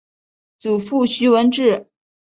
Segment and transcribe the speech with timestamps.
[0.57, 1.87] 祖父徐文质。